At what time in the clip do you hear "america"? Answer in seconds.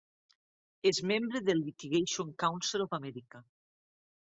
3.01-3.45